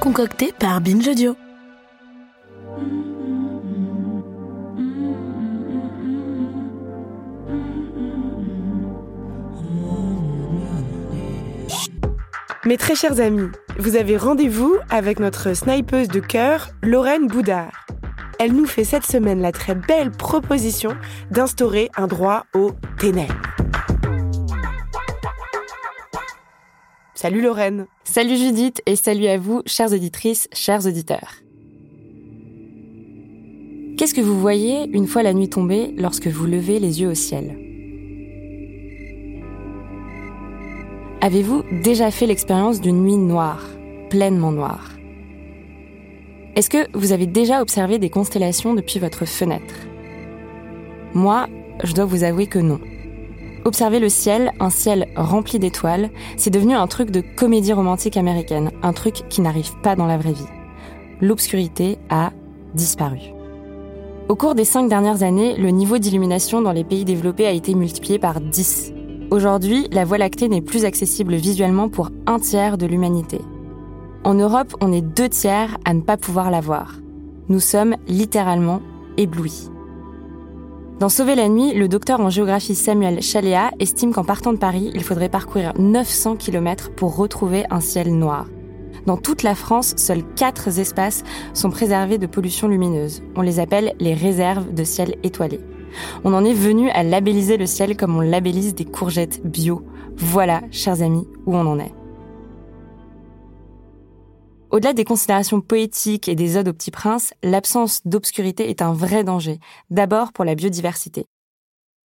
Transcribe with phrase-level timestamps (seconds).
[0.00, 1.10] concocté par Binge.
[12.66, 17.86] Mes très chers amis, vous avez rendez-vous avec notre snipeuse de cœur, Lorraine Boudard.
[18.38, 20.96] Elle nous fait cette semaine la très belle proposition
[21.30, 23.34] d'instaurer un droit au ténèbres.
[27.22, 27.84] Salut Lorraine.
[28.04, 31.34] Salut Judith et salut à vous, chères auditrices, chers auditeurs.
[33.98, 37.14] Qu'est-ce que vous voyez une fois la nuit tombée lorsque vous levez les yeux au
[37.14, 37.58] ciel?
[41.20, 43.68] Avez-vous déjà fait l'expérience d'une nuit noire,
[44.08, 44.92] pleinement noire?
[46.56, 49.74] Est-ce que vous avez déjà observé des constellations depuis votre fenêtre?
[51.12, 51.48] Moi,
[51.84, 52.80] je dois vous avouer que non.
[53.64, 58.70] Observer le ciel, un ciel rempli d'étoiles, c'est devenu un truc de comédie romantique américaine,
[58.82, 60.46] un truc qui n'arrive pas dans la vraie vie.
[61.20, 62.30] L'obscurité a
[62.74, 63.18] disparu.
[64.28, 67.74] Au cours des cinq dernières années, le niveau d'illumination dans les pays développés a été
[67.74, 68.92] multiplié par 10.
[69.30, 73.40] Aujourd'hui, la Voie lactée n'est plus accessible visuellement pour un tiers de l'humanité.
[74.24, 76.94] En Europe, on est deux tiers à ne pas pouvoir la voir.
[77.48, 78.80] Nous sommes littéralement
[79.16, 79.68] éblouis.
[81.00, 84.90] Dans Sauver la nuit, le docteur en géographie Samuel Chaléa estime qu'en partant de Paris,
[84.92, 88.44] il faudrait parcourir 900 km pour retrouver un ciel noir.
[89.06, 93.22] Dans toute la France, seuls quatre espaces sont préservés de pollution lumineuse.
[93.34, 95.60] On les appelle les réserves de ciel étoilé.
[96.22, 99.80] On en est venu à labelliser le ciel comme on labellise des courgettes bio.
[100.18, 101.94] Voilà, chers amis, où on en est.
[104.70, 109.24] Au-delà des considérations poétiques et des odes au petit prince, l'absence d'obscurité est un vrai
[109.24, 109.58] danger,
[109.90, 111.26] d'abord pour la biodiversité.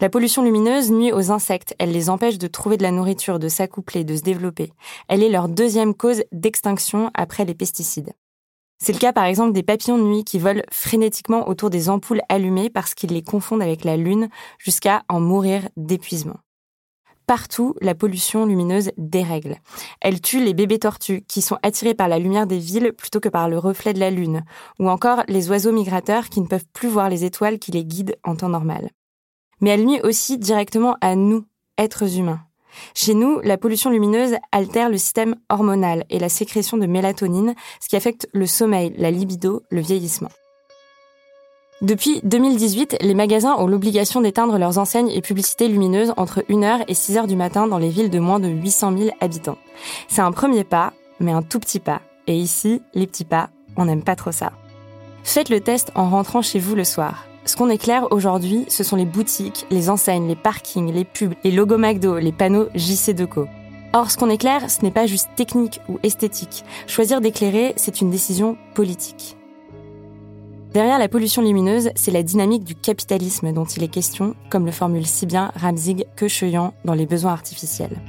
[0.00, 3.48] La pollution lumineuse nuit aux insectes, elle les empêche de trouver de la nourriture, de
[3.48, 4.72] s'accoupler, de se développer.
[5.08, 8.12] Elle est leur deuxième cause d'extinction après les pesticides.
[8.78, 12.22] C'est le cas par exemple des papillons de nuit qui volent frénétiquement autour des ampoules
[12.28, 14.28] allumées parce qu'ils les confondent avec la lune
[14.58, 16.38] jusqu'à en mourir d'épuisement.
[17.26, 19.56] Partout, la pollution lumineuse dérègle.
[20.00, 23.28] Elle tue les bébés tortues qui sont attirés par la lumière des villes plutôt que
[23.28, 24.44] par le reflet de la lune,
[24.78, 28.16] ou encore les oiseaux migrateurs qui ne peuvent plus voir les étoiles qui les guident
[28.24, 28.90] en temps normal.
[29.60, 31.44] Mais elle nuit aussi directement à nous,
[31.78, 32.40] êtres humains.
[32.94, 37.88] Chez nous, la pollution lumineuse altère le système hormonal et la sécrétion de mélatonine, ce
[37.88, 40.30] qui affecte le sommeil, la libido, le vieillissement.
[41.82, 46.92] Depuis 2018, les magasins ont l'obligation d'éteindre leurs enseignes et publicités lumineuses entre 1h et
[46.92, 49.58] 6h du matin dans les villes de moins de 800 000 habitants.
[50.06, 52.00] C'est un premier pas, mais un tout petit pas.
[52.28, 54.52] Et ici, les petits pas, on n'aime pas trop ça.
[55.24, 57.26] Faites le test en rentrant chez vous le soir.
[57.46, 61.50] Ce qu'on éclaire aujourd'hui, ce sont les boutiques, les enseignes, les parkings, les pubs, les
[61.50, 63.48] logos McDo, les panneaux JC Deco.
[63.92, 66.64] Or, ce qu'on éclaire, ce n'est pas juste technique ou esthétique.
[66.86, 69.36] Choisir d'éclairer, c'est une décision politique.
[70.72, 74.72] Derrière la pollution lumineuse, c'est la dynamique du capitalisme dont il est question, comme le
[74.72, 78.00] formule si bien Ramzig Kecheyan dans Les besoins artificiels.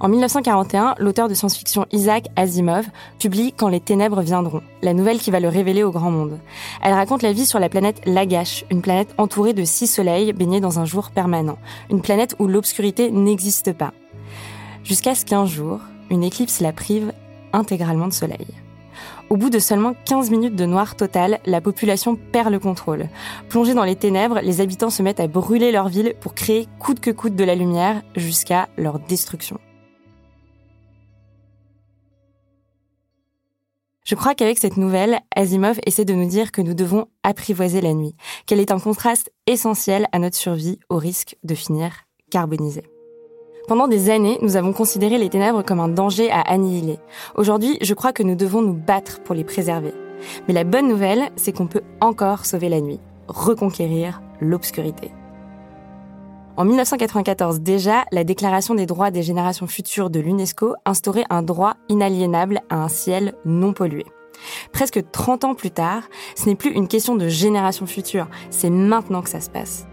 [0.00, 2.86] En 1941, l'auteur de science-fiction Isaac Asimov
[3.18, 6.40] publie Quand les ténèbres viendront, la nouvelle qui va le révéler au grand monde.
[6.82, 10.60] Elle raconte la vie sur la planète Lagash, une planète entourée de six soleils baignés
[10.60, 11.58] dans un jour permanent,
[11.90, 13.92] une planète où l'obscurité n'existe pas.
[14.82, 17.12] Jusqu'à ce qu'un jour, une éclipse la prive
[17.52, 18.46] intégralement de soleil.
[19.30, 23.08] Au bout de seulement 15 minutes de noir total, la population perd le contrôle.
[23.48, 27.00] Plongés dans les ténèbres, les habitants se mettent à brûler leur ville pour créer coûte
[27.00, 29.58] que coûte de la lumière jusqu'à leur destruction.
[34.04, 37.94] Je crois qu'avec cette nouvelle, Asimov essaie de nous dire que nous devons apprivoiser la
[37.94, 38.14] nuit,
[38.46, 41.92] qu'elle est un contraste essentiel à notre survie au risque de finir
[42.30, 42.84] carbonisée.
[43.68, 46.98] Pendant des années, nous avons considéré les ténèbres comme un danger à annihiler.
[47.36, 49.94] Aujourd'hui, je crois que nous devons nous battre pour les préserver.
[50.46, 55.12] Mais la bonne nouvelle, c'est qu'on peut encore sauver la nuit, reconquérir l'obscurité.
[56.56, 61.74] En 1994 déjà, la Déclaration des droits des générations futures de l'UNESCO instaurait un droit
[61.88, 64.04] inaliénable à un ciel non pollué.
[64.72, 66.02] Presque 30 ans plus tard,
[66.34, 69.86] ce n'est plus une question de génération future, c'est maintenant que ça se passe.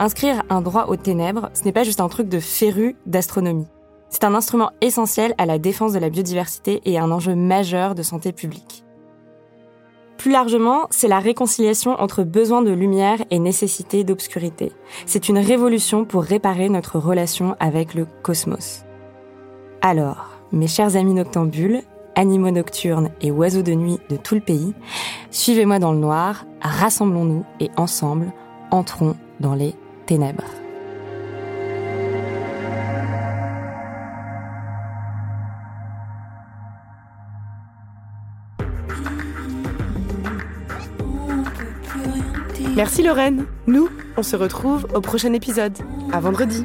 [0.00, 3.66] Inscrire un droit aux ténèbres, ce n'est pas juste un truc de féru d'astronomie.
[4.10, 8.02] C'est un instrument essentiel à la défense de la biodiversité et un enjeu majeur de
[8.02, 8.84] santé publique.
[10.16, 14.72] Plus largement, c'est la réconciliation entre besoin de lumière et nécessité d'obscurité.
[15.04, 18.84] C'est une révolution pour réparer notre relation avec le cosmos.
[19.80, 21.82] Alors, mes chers amis noctambules,
[22.14, 24.74] animaux nocturnes et oiseaux de nuit de tout le pays,
[25.30, 28.32] suivez-moi dans le noir, rassemblons-nous et ensemble,
[28.70, 29.74] entrons dans les
[42.76, 43.44] Merci Lorraine.
[43.66, 45.76] Nous, on se retrouve au prochain épisode.
[46.12, 46.64] À vendredi.